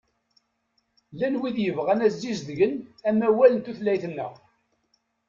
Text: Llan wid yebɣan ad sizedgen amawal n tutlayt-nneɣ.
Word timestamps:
Llan 1.13 1.35
wid 1.39 1.57
yebɣan 1.61 2.03
ad 2.05 2.13
sizedgen 2.13 2.73
amawal 3.09 3.51
n 3.55 3.59
tutlayt-nneɣ. 3.65 4.33